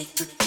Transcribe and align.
take 0.00 0.14
the 0.16 0.39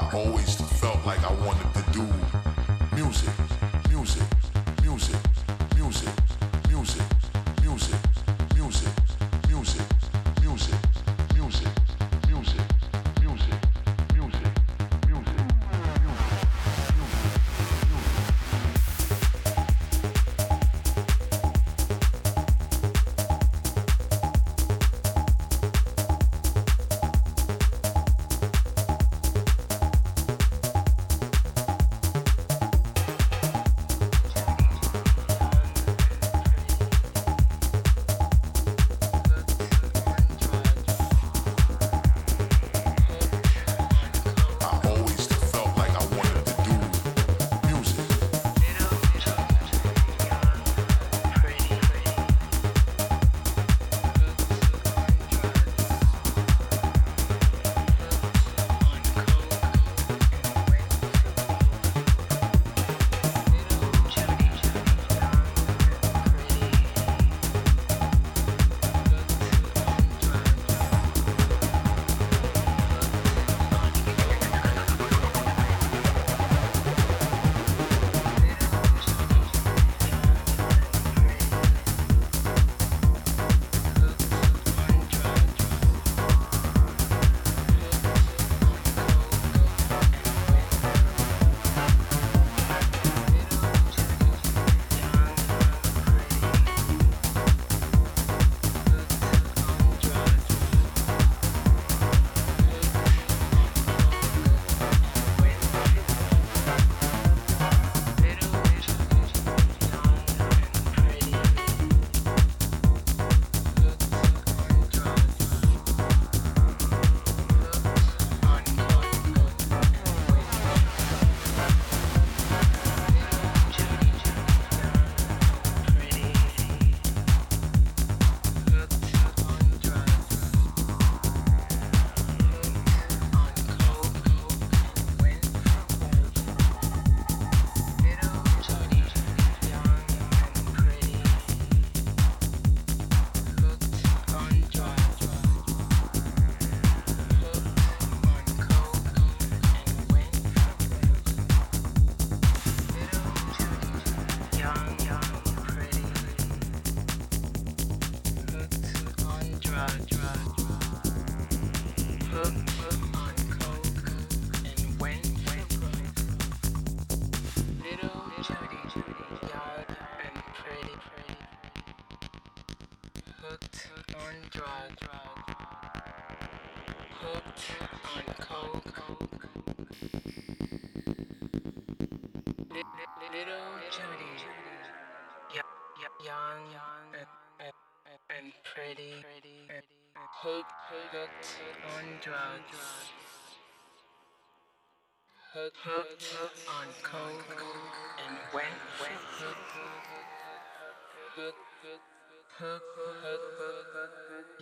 I 0.00 0.08
always 0.14 0.54
felt 0.80 1.04
like 1.04 1.22
I 1.22 1.32
wanted 1.44 1.74
to 1.74 1.92
do 1.92 2.19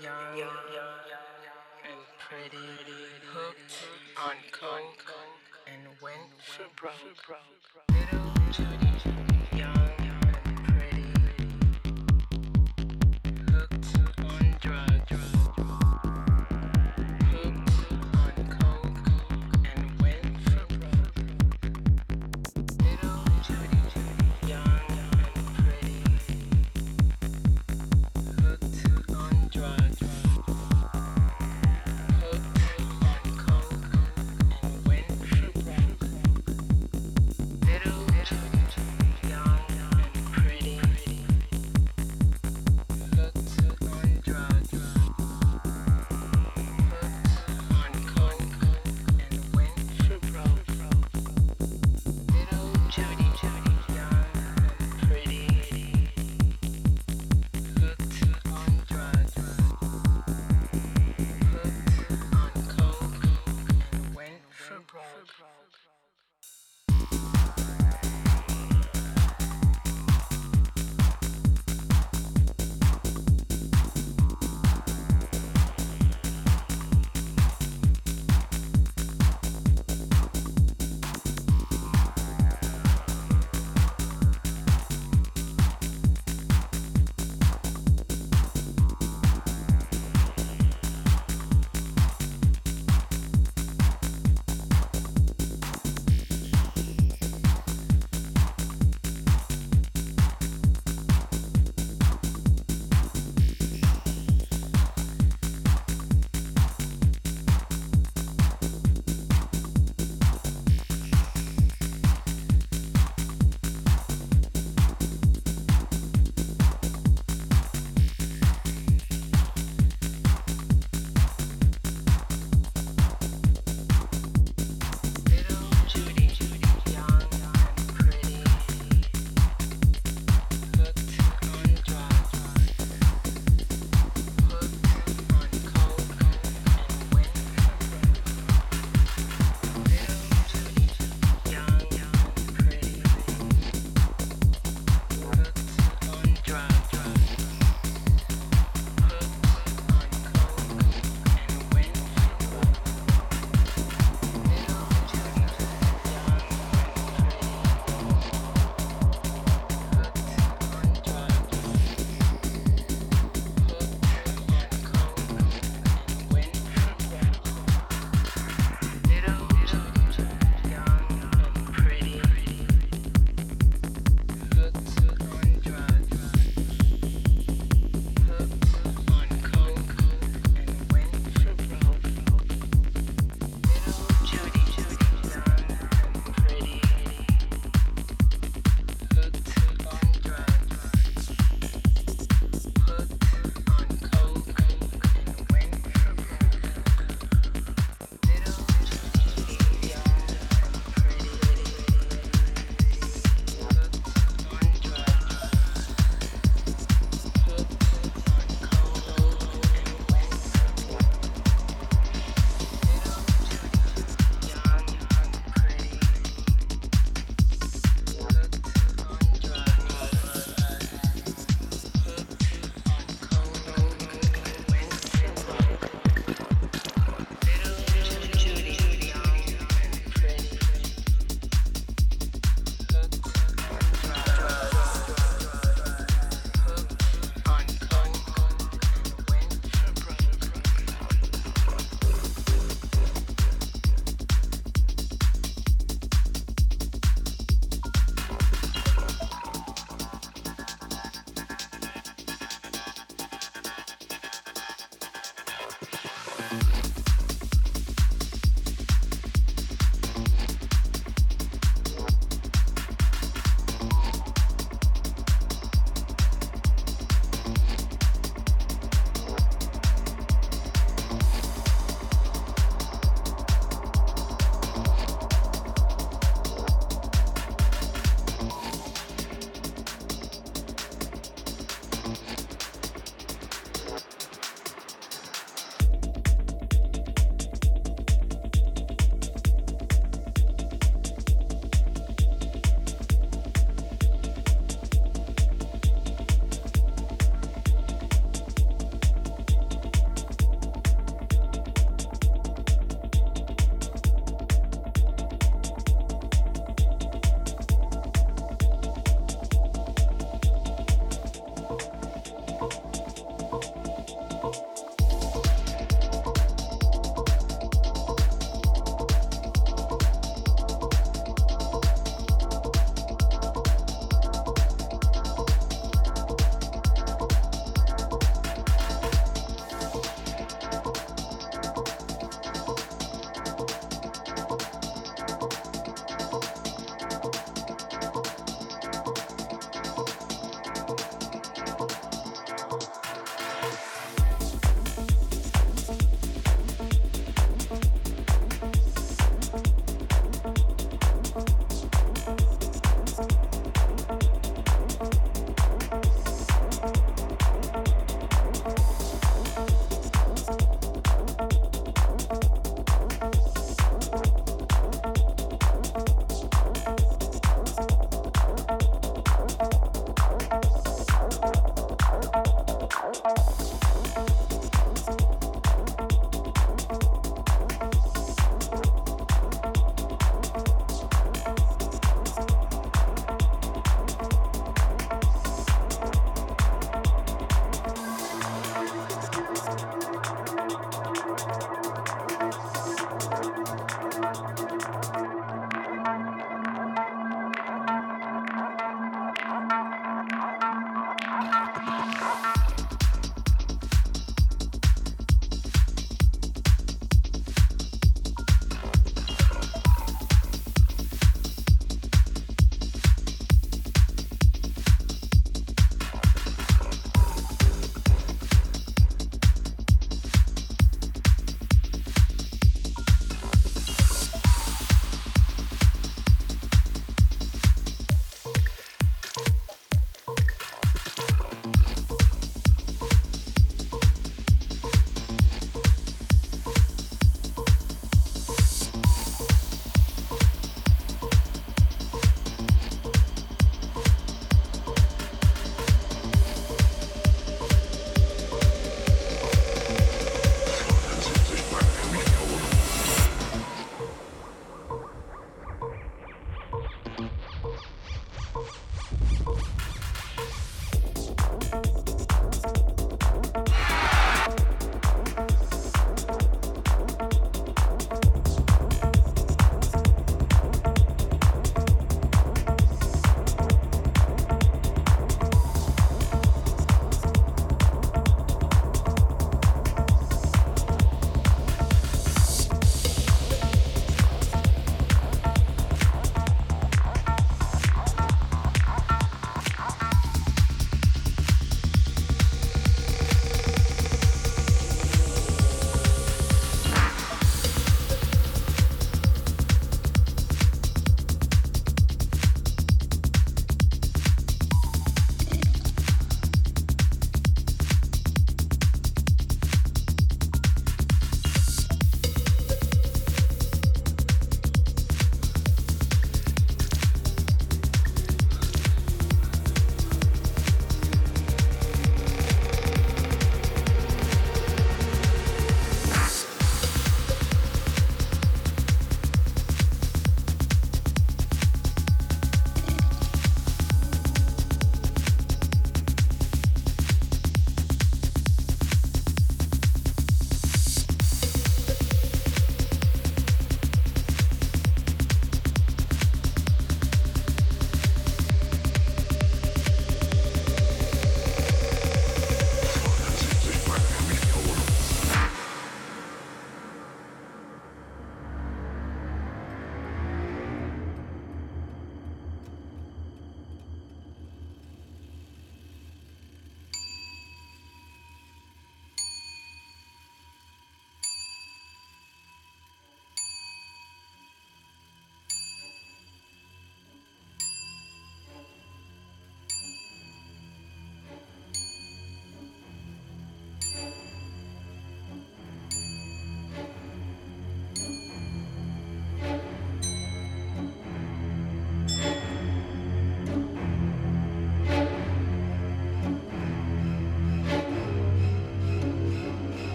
Young, 0.00 0.38
young, 0.38 0.72
young 0.72 1.37
and 1.88 1.98
pretty, 2.18 2.56
hooked 3.32 3.86
on 4.16 4.36
coke, 4.52 5.04
and 5.66 5.82
went 6.02 6.18
for 6.42 6.64
broke. 6.76 7.38
Little 7.90 8.32
Judy. 8.52 8.87